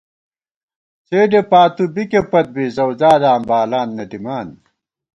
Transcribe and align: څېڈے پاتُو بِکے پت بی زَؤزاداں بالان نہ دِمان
څېڈے 1.05 1.41
پاتُو 1.51 1.83
بِکے 1.93 2.21
پت 2.31 2.47
بی 2.53 2.65
زَؤزاداں 2.75 3.39
بالان 3.49 3.89
نہ 3.97 4.05
دِمان 4.11 4.47